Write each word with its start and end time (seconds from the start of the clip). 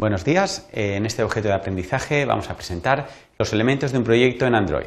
Buenos 0.00 0.24
días. 0.24 0.66
Eh, 0.72 0.96
en 0.96 1.04
este 1.04 1.22
objeto 1.22 1.48
de 1.48 1.52
aprendizaje 1.52 2.24
vamos 2.24 2.48
a 2.48 2.56
presentar 2.56 3.10
los 3.38 3.52
elementos 3.52 3.92
de 3.92 3.98
un 3.98 4.04
proyecto 4.04 4.46
en 4.46 4.54
Android. 4.54 4.86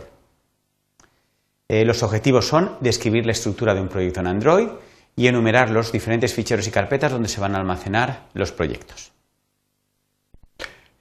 Eh, 1.68 1.86
los 1.86 2.02
objetivos 2.02 2.48
son 2.48 2.78
describir 2.80 3.24
la 3.24 3.34
estructura 3.34 3.76
de 3.76 3.82
un 3.82 3.90
proyecto 3.90 4.22
en 4.22 4.26
Android 4.26 4.70
y 5.16 5.28
enumerar 5.28 5.70
los 5.70 5.92
diferentes 5.92 6.34
ficheros 6.34 6.68
y 6.68 6.72
carpetas 6.72 7.12
donde 7.12 7.30
se 7.30 7.40
van 7.40 7.54
a 7.54 7.60
almacenar 7.60 8.24
los 8.34 8.52
proyectos. 8.52 9.12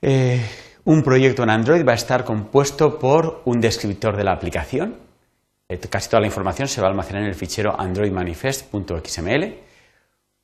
Eh, 0.02 0.44
un 0.84 1.02
proyecto 1.02 1.44
en 1.44 1.48
Android 1.48 1.82
va 1.82 1.92
a 1.92 1.94
estar 1.94 2.26
compuesto 2.26 2.98
por 2.98 3.40
un 3.46 3.62
descriptor 3.62 4.14
de 4.14 4.24
la 4.24 4.32
aplicación. 4.32 4.98
casi 5.88 6.10
toda 6.10 6.20
la 6.20 6.26
información 6.26 6.68
se 6.68 6.82
va 6.82 6.88
a 6.88 6.90
almacenar 6.90 7.22
en 7.22 7.28
el 7.28 7.34
fichero 7.34 7.80
androidmanifest.xml 7.80 9.71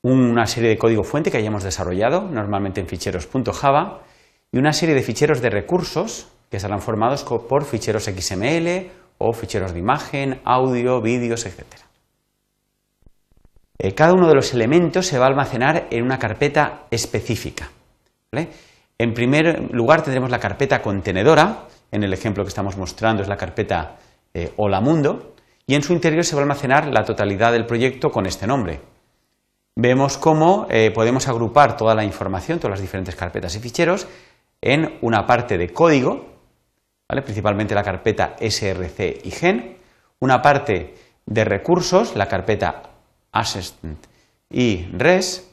una 0.01 0.45
serie 0.45 0.69
de 0.69 0.77
código 0.77 1.03
fuente 1.03 1.31
que 1.31 1.37
hayamos 1.37 1.63
desarrollado, 1.63 2.21
normalmente 2.21 2.79
en 2.79 2.87
ficheros 2.87 3.27
.java, 3.27 4.01
y 4.51 4.57
una 4.57 4.73
serie 4.73 4.95
de 4.95 5.01
ficheros 5.01 5.41
de 5.41 5.49
recursos 5.49 6.27
que 6.49 6.59
serán 6.59 6.81
formados 6.81 7.23
por 7.23 7.65
ficheros 7.65 8.05
XML 8.05 8.89
o 9.17 9.33
ficheros 9.33 9.73
de 9.73 9.79
imagen, 9.79 10.41
audio, 10.45 11.01
vídeos, 11.01 11.45
etc. 11.45 11.63
Eh, 13.77 13.93
cada 13.93 14.13
uno 14.13 14.27
de 14.27 14.35
los 14.35 14.53
elementos 14.53 15.05
se 15.05 15.19
va 15.19 15.25
a 15.25 15.29
almacenar 15.29 15.87
en 15.91 16.03
una 16.03 16.17
carpeta 16.17 16.85
específica. 16.89 17.69
En 18.97 19.13
primer 19.13 19.71
lugar 19.71 20.01
tendremos 20.01 20.29
la 20.29 20.39
carpeta 20.39 20.81
contenedora, 20.81 21.67
en 21.91 22.03
el 22.03 22.13
ejemplo 22.13 22.43
que 22.43 22.49
estamos 22.49 22.77
mostrando 22.77 23.21
es 23.21 23.29
la 23.29 23.37
carpeta 23.37 23.97
eh, 24.33 24.51
Hola 24.57 24.81
Mundo, 24.81 25.33
y 25.65 25.75
en 25.75 25.83
su 25.83 25.93
interior 25.93 26.23
se 26.23 26.35
va 26.35 26.41
a 26.41 26.43
almacenar 26.43 26.87
la 26.87 27.03
totalidad 27.03 27.51
del 27.51 27.65
proyecto 27.65 28.09
con 28.09 28.25
este 28.25 28.47
nombre, 28.47 28.81
vemos 29.81 30.17
cómo 30.17 30.67
eh, 30.69 30.91
podemos 30.93 31.27
agrupar 31.27 31.77
toda 31.77 31.95
la 31.95 32.03
información, 32.03 32.59
todas 32.59 32.71
las 32.71 32.81
diferentes 32.81 33.15
carpetas 33.15 33.55
y 33.55 33.59
ficheros, 33.59 34.07
en 34.61 34.97
una 35.01 35.25
parte 35.25 35.57
de 35.57 35.71
código, 35.71 36.25
principalmente 37.07 37.73
la 37.73 37.83
carpeta 37.83 38.35
src 38.39 39.21
y 39.23 39.31
gen, 39.31 39.77
una 40.19 40.41
parte 40.41 40.95
de 41.25 41.45
recursos, 41.45 42.15
la 42.15 42.27
carpeta 42.27 42.83
assistant 43.31 44.05
y 44.49 44.85
res, 44.91 45.49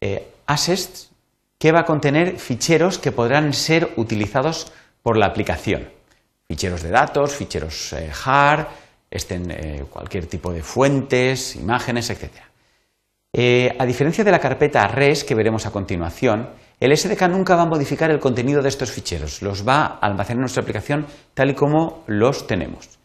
eh, 0.00 0.28
Assets, 0.46 1.10
que 1.58 1.72
va 1.72 1.80
a 1.80 1.84
contener 1.84 2.38
ficheros 2.38 2.98
que 2.98 3.10
podrán 3.10 3.54
ser 3.54 3.94
utilizados 3.96 4.70
por 5.02 5.16
la 5.16 5.26
aplicación 5.26 6.01
ficheros 6.52 6.82
de 6.82 6.90
datos, 6.90 7.34
ficheros 7.34 7.94
eh, 7.94 8.12
eh, 9.10 9.84
cualquier 9.88 10.26
tipo 10.26 10.52
de 10.52 10.62
fuentes, 10.62 11.56
imágenes, 11.56 12.10
etc. 12.10 12.28
Eh, 13.32 13.74
a 13.78 13.86
diferencia 13.86 14.22
de 14.22 14.30
la 14.30 14.38
carpeta 14.38 14.86
res 14.86 15.24
que 15.24 15.34
veremos 15.34 15.64
a 15.64 15.70
continuación, 15.70 16.50
el 16.78 16.94
SDK 16.94 17.22
nunca 17.30 17.56
va 17.56 17.62
a 17.62 17.72
modificar 17.74 18.10
el 18.10 18.20
contenido 18.20 18.60
de 18.60 18.68
estos 18.68 18.90
ficheros, 18.90 19.40
los 19.40 19.66
va 19.66 19.82
a 19.82 20.06
almacenar 20.06 20.36
en 20.36 20.40
nuestra 20.40 20.62
aplicación 20.62 21.06
tal 21.32 21.48
y 21.48 21.54
como 21.54 22.04
los 22.06 22.46
tenemos. 22.46 22.98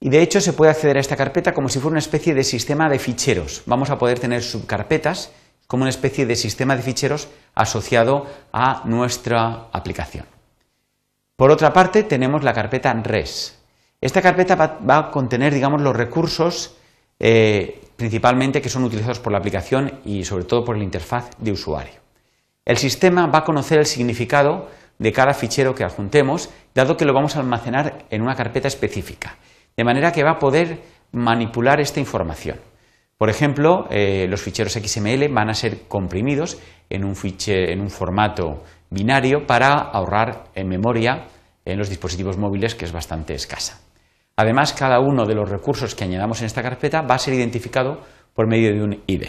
Y 0.00 0.10
de 0.10 0.20
hecho 0.22 0.40
se 0.40 0.52
puede 0.52 0.72
acceder 0.72 0.96
a 0.96 1.00
esta 1.00 1.14
carpeta 1.14 1.54
como 1.54 1.68
si 1.68 1.78
fuera 1.78 1.92
una 1.92 2.00
especie 2.00 2.34
de 2.34 2.42
sistema 2.42 2.88
de 2.88 2.98
ficheros. 2.98 3.62
Vamos 3.66 3.90
a 3.90 3.98
poder 3.98 4.18
tener 4.18 4.42
subcarpetas 4.42 5.30
como 5.68 5.82
una 5.82 5.90
especie 5.90 6.26
de 6.26 6.34
sistema 6.34 6.74
de 6.74 6.82
ficheros 6.82 7.28
asociado 7.54 8.26
a 8.52 8.82
nuestra 8.86 9.68
aplicación. 9.72 10.26
Por 11.42 11.50
otra 11.50 11.72
parte, 11.72 12.04
tenemos 12.04 12.44
la 12.44 12.52
carpeta 12.52 12.92
res. 12.92 13.58
Esta 14.00 14.22
carpeta 14.22 14.54
va, 14.54 14.96
a 14.96 15.10
contener, 15.10 15.52
digamos, 15.52 15.82
los 15.82 15.96
recursos 15.96 16.76
eh, 17.18 17.80
principalmente 17.96 18.62
que 18.62 18.68
son 18.68 18.84
utilizados 18.84 19.18
por 19.18 19.32
la 19.32 19.38
aplicación 19.38 19.98
y 20.04 20.22
sobre 20.22 20.44
todo 20.44 20.64
por 20.64 20.76
la 20.76 20.84
interfaz 20.84 21.30
de 21.38 21.50
usuario. 21.50 21.94
El 22.64 22.76
sistema 22.76 23.26
va 23.26 23.40
a 23.40 23.44
conocer 23.44 23.80
el 23.80 23.86
significado 23.86 24.68
de 25.00 25.10
cada 25.10 25.34
fichero 25.34 25.74
que 25.74 25.82
adjuntemos, 25.82 26.48
dado 26.76 26.96
que 26.96 27.04
lo 27.04 27.12
vamos 27.12 27.34
a 27.34 27.40
almacenar 27.40 28.04
en 28.08 28.22
una 28.22 28.36
carpeta 28.36 28.68
específica, 28.68 29.36
de 29.76 29.82
manera 29.82 30.12
que 30.12 30.22
va 30.22 30.30
a 30.30 30.38
poder 30.38 30.78
manipular 31.10 31.80
esta 31.80 31.98
información. 31.98 32.60
Por 33.18 33.30
ejemplo, 33.30 33.88
eh, 33.90 34.28
los 34.28 34.42
ficheros 34.42 34.74
XML 34.74 35.26
van 35.26 35.50
a 35.50 35.54
ser 35.54 35.88
comprimidos 35.88 36.58
en 36.88 37.02
un, 37.02 37.16
en 37.48 37.80
un 37.80 37.90
formato 37.90 38.62
binario 38.92 39.46
para 39.46 39.74
ahorrar 39.74 40.44
en 40.54 40.68
memoria 40.68 41.26
en 41.64 41.78
los 41.78 41.88
dispositivos 41.88 42.36
móviles, 42.36 42.74
que 42.74 42.84
es 42.84 42.92
bastante 42.92 43.34
escasa. 43.34 43.80
Además, 44.36 44.72
cada 44.72 45.00
uno 45.00 45.26
de 45.26 45.34
los 45.34 45.48
recursos 45.48 45.94
que 45.94 46.04
añadamos 46.04 46.40
en 46.40 46.46
esta 46.46 46.62
carpeta 46.62 47.02
va 47.02 47.14
a 47.14 47.18
ser 47.18 47.34
identificado 47.34 48.00
por 48.34 48.46
medio 48.46 48.72
de 48.72 48.82
un 48.82 49.02
ID. 49.06 49.26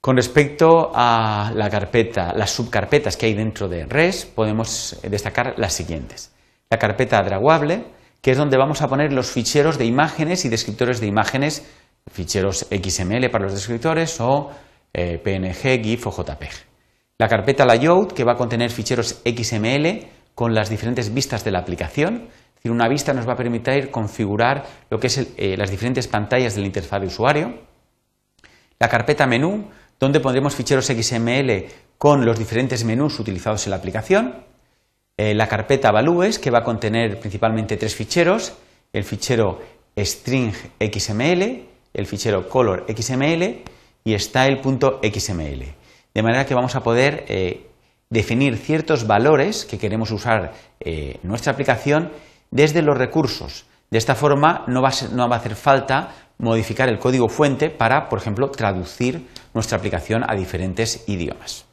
Con 0.00 0.16
respecto 0.16 0.90
a 0.94 1.52
la 1.54 1.68
carpeta, 1.68 2.32
las 2.34 2.50
subcarpetas 2.50 3.18
que 3.18 3.26
hay 3.26 3.34
dentro 3.34 3.68
de 3.68 3.84
RES, 3.84 4.24
podemos 4.24 4.98
destacar 5.02 5.54
las 5.58 5.74
siguientes. 5.74 6.32
La 6.70 6.78
carpeta 6.78 7.22
draguable, 7.22 7.84
que 8.22 8.30
es 8.30 8.38
donde 8.38 8.56
vamos 8.56 8.80
a 8.80 8.88
poner 8.88 9.12
los 9.12 9.30
ficheros 9.30 9.76
de 9.76 9.84
imágenes 9.84 10.46
y 10.46 10.48
descriptores 10.48 11.00
de 11.00 11.06
imágenes, 11.06 11.66
ficheros 12.10 12.66
XML 12.70 13.28
para 13.30 13.44
los 13.44 13.54
descriptores 13.54 14.18
o 14.20 14.50
eh, 14.94 15.18
PNG, 15.22 15.82
GIF 15.82 16.06
o 16.06 16.10
JPG. 16.10 16.69
La 17.20 17.28
carpeta 17.28 17.66
layout, 17.66 18.14
que 18.14 18.24
va 18.24 18.32
a 18.32 18.36
contener 18.36 18.70
ficheros 18.70 19.20
XML 19.26 20.06
con 20.34 20.54
las 20.54 20.70
diferentes 20.70 21.12
vistas 21.12 21.44
de 21.44 21.50
la 21.50 21.58
aplicación. 21.58 22.14
Es 22.14 22.54
decir, 22.54 22.70
una 22.70 22.88
vista 22.88 23.12
nos 23.12 23.28
va 23.28 23.34
a 23.34 23.36
permitir 23.36 23.90
configurar 23.90 24.64
lo 24.88 24.98
que 24.98 25.08
es 25.08 25.18
eh, 25.36 25.54
las 25.58 25.70
diferentes 25.70 26.08
pantallas 26.08 26.54
de 26.54 26.62
la 26.62 26.68
interfaz 26.68 26.98
de 27.02 27.08
usuario. 27.08 27.58
La 28.78 28.88
carpeta 28.88 29.26
menú, 29.26 29.68
donde 29.98 30.20
pondremos 30.20 30.54
ficheros 30.54 30.86
XML 30.86 31.66
con 31.98 32.24
los 32.24 32.38
diferentes 32.38 32.84
menús 32.84 33.20
utilizados 33.20 33.66
en 33.66 33.72
la 33.72 33.76
aplicación. 33.76 34.36
Eh, 35.18 35.34
la 35.34 35.46
carpeta 35.46 35.92
values, 35.92 36.38
que 36.38 36.50
va 36.50 36.60
a 36.60 36.64
contener 36.64 37.20
principalmente 37.20 37.76
tres 37.76 37.94
ficheros, 37.94 38.54
el 38.94 39.04
fichero 39.04 39.60
string 39.94 40.54
XML, 40.80 41.66
el 41.92 42.06
fichero 42.06 42.48
color 42.48 42.86
XML 42.88 43.62
y 44.04 44.18
style.xml. 44.18 45.79
De 46.14 46.22
manera 46.22 46.46
que 46.46 46.54
vamos 46.54 46.74
a 46.74 46.82
poder 46.82 47.24
eh, 47.28 47.70
definir 48.10 48.56
ciertos 48.56 49.06
valores 49.06 49.64
que 49.64 49.78
queremos 49.78 50.10
usar 50.10 50.52
en 50.80 50.94
eh, 50.94 51.20
nuestra 51.22 51.52
aplicación 51.52 52.10
desde 52.50 52.82
los 52.82 52.98
recursos, 52.98 53.66
De 53.90 53.98
esta 53.98 54.14
forma 54.14 54.64
no 54.68 54.82
va, 54.82 54.88
a 54.88 55.36
hacer 55.36 55.56
falta 55.56 56.14
modificar 56.38 56.88
el 56.88 56.98
código 56.98 57.28
fuente 57.28 57.70
para, 57.70 58.08
por 58.08 58.20
ejemplo, 58.20 58.48
traducir 58.50 59.26
nuestra 59.52 59.78
aplicación 59.78 60.22
a 60.28 60.36
diferentes 60.36 61.04
idiomas. 61.08 61.66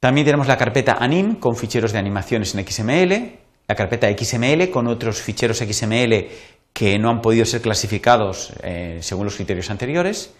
También 0.00 0.24
tenemos 0.24 0.48
la 0.48 0.56
carpeta 0.56 0.96
anim 0.98 1.36
con 1.36 1.54
ficheros 1.54 1.92
de 1.92 1.98
animaciones 1.98 2.54
en 2.54 2.66
XML, 2.66 3.38
la 3.68 3.74
carpeta 3.74 4.08
XML 4.08 4.70
con 4.70 4.88
otros 4.88 5.20
ficheros 5.20 5.58
XML 5.58 6.28
que 6.72 6.98
no 6.98 7.10
han 7.10 7.20
podido 7.20 7.44
ser 7.44 7.60
clasificados 7.60 8.52
eh, 8.62 8.98
según 9.00 9.26
los 9.26 9.36
criterios 9.36 9.70
anteriores 9.70 10.34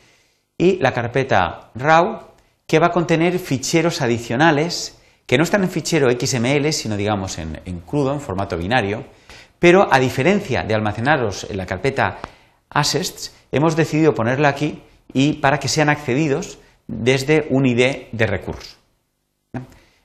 y 0.62 0.78
la 0.78 0.92
carpeta 0.92 1.72
RAW 1.74 2.20
que 2.68 2.78
va 2.78 2.86
a 2.86 2.92
contener 2.92 3.40
ficheros 3.40 4.00
adicionales 4.00 4.96
que 5.26 5.36
no 5.36 5.42
están 5.42 5.64
en 5.64 5.70
fichero 5.70 6.08
XML 6.08 6.72
sino 6.72 6.96
digamos 6.96 7.36
en, 7.38 7.80
crudo, 7.84 8.12
en 8.12 8.20
formato 8.20 8.56
binario, 8.56 9.04
pero 9.58 9.92
a 9.92 9.98
diferencia 9.98 10.62
de 10.62 10.72
almacenarlos 10.72 11.50
en 11.50 11.56
la 11.56 11.66
carpeta 11.66 12.18
assets, 12.70 13.34
hemos 13.50 13.74
decidido 13.74 14.14
ponerla 14.14 14.50
aquí 14.50 14.80
y 15.12 15.32
para 15.34 15.58
que 15.58 15.66
sean 15.66 15.88
accedidos 15.88 16.60
desde 16.86 17.48
un 17.50 17.66
ID 17.66 18.12
de 18.12 18.26
recurso. 18.26 18.76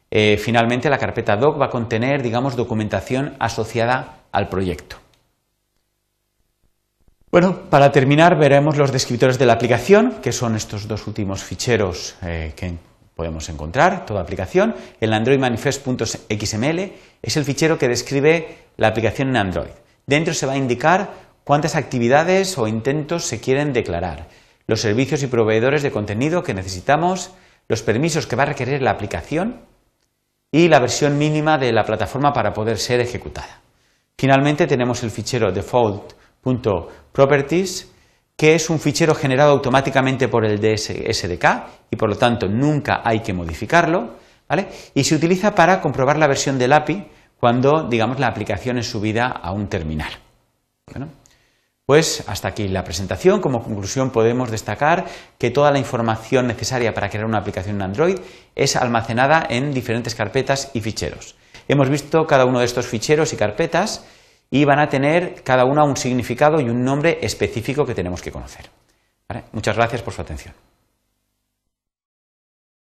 Eh, 0.09 0.37
finalmente, 0.37 0.89
la 0.89 0.97
carpeta 0.97 1.35
doc 1.35 1.61
va 1.61 1.65
a 1.65 1.69
contener, 1.69 2.23
digamos, 2.23 2.55
documentación 2.55 3.35
asociada 3.39 4.23
al 4.31 4.47
proyecto. 4.47 4.97
Bueno, 7.29 7.69
para 7.69 7.91
terminar 7.91 8.37
veremos 8.37 8.77
los 8.77 8.93
descriptores 8.93 9.37
de 9.37 9.45
la 9.45 9.53
aplicación, 9.53 10.21
que 10.21 10.31
son 10.31 10.55
estos 10.55 10.87
dos 10.87 11.07
últimos 11.07 11.43
ficheros 11.43 12.15
eh, 12.21 12.53
que 12.55 12.75
podemos 13.15 13.49
encontrar, 13.49 14.05
toda 14.05 14.21
aplicación. 14.21 14.73
El 15.01 15.11
Android 15.11 15.37
Manifest.xml 15.37 16.93
es 17.21 17.37
el 17.37 17.43
fichero 17.43 17.77
que 17.77 17.89
describe 17.89 18.55
la 18.77 18.87
aplicación 18.87 19.29
en 19.29 19.37
Android. 19.37 19.71
Dentro 20.05 20.33
se 20.33 20.45
va 20.45 20.53
a 20.53 20.57
indicar 20.57 21.09
cuántas 21.43 21.75
actividades 21.75 22.57
o 22.57 22.65
intentos 22.65 23.25
se 23.25 23.41
quieren 23.41 23.73
declarar, 23.73 24.29
los 24.65 24.79
servicios 24.79 25.21
y 25.21 25.27
proveedores 25.27 25.83
de 25.83 25.91
contenido 25.91 26.43
que 26.43 26.53
necesitamos, 26.53 27.31
los 27.67 27.81
permisos 27.81 28.25
que 28.25 28.37
va 28.37 28.43
a 28.43 28.47
requerir 28.47 28.81
la 28.81 28.91
aplicación 28.91 29.61
y 30.49 30.69
la 30.69 30.79
versión 30.79 31.17
mínima 31.17 31.57
de 31.57 31.73
la 31.73 31.83
plataforma 31.83 32.31
para 32.31 32.53
poder 32.53 32.77
ser 32.77 33.01
ejecutada. 33.01 33.59
Finalmente 34.17 34.65
tenemos 34.65 35.03
el 35.03 35.11
fichero 35.11 35.51
default.properties 36.55 37.91
que 38.35 38.53
es 38.53 38.69
un 38.69 38.79
fichero 38.79 39.15
generado 39.15 39.51
automáticamente 39.51 40.27
por 40.27 40.45
el 40.45 40.59
SDK 40.59 41.45
y 41.89 41.95
por 41.95 42.09
lo 42.09 42.17
tanto 42.17 42.47
nunca 42.47 43.01
hay 43.03 43.21
que 43.21 43.33
modificarlo, 43.33 44.17
¿vale? 44.47 44.67
Y 44.93 45.03
se 45.03 45.15
utiliza 45.15 45.55
para 45.55 45.81
comprobar 45.81 46.17
la 46.17 46.27
versión 46.27 46.59
del 46.59 46.73
API 46.73 47.07
cuando, 47.39 47.87
digamos, 47.89 48.19
la 48.19 48.27
aplicación 48.27 48.77
es 48.77 48.87
subida 48.89 49.27
a 49.27 49.51
un 49.51 49.67
terminal. 49.67 50.11
pues 51.87 52.25
hasta 52.27 52.49
aquí 52.49 52.67
la 52.67 52.83
presentación. 52.83 53.39
Como 53.39 53.63
conclusión 53.63 54.11
podemos 54.11 54.51
destacar 54.51 55.05
que 55.39 55.51
toda 55.51 55.71
la 55.71 55.79
información 55.79 56.45
necesaria 56.45 56.93
para 56.93 57.09
crear 57.09 57.25
una 57.25 57.39
aplicación 57.39 57.77
en 57.77 57.81
Android 57.81 58.19
es 58.55 58.75
almacenada 58.75 59.47
en 59.49 59.71
diferentes 59.73 60.13
carpetas 60.13 60.69
y 60.73 60.81
ficheros. 60.81 61.37
Hemos 61.69 61.89
visto 61.89 62.27
cada 62.27 62.45
uno 62.45 62.59
de 62.59 62.65
estos 62.65 62.87
ficheros 62.87 63.31
y 63.33 63.37
carpetas 63.37 64.05
y 64.49 64.65
van 64.65 64.79
a 64.79 64.89
tener 64.89 65.43
cada 65.43 65.65
una 65.65 65.83
un 65.83 65.97
significado 65.97 66.59
y 66.61 66.69
un 66.69 66.83
nombre 66.83 67.19
específico 67.21 67.85
que 67.85 67.95
tenemos 67.95 68.21
que 68.21 68.31
conocer. 68.31 68.69
Muchas 69.51 69.75
gracias 69.75 70.01
por 70.01 70.13
su 70.13 70.21
atención. 70.21 70.53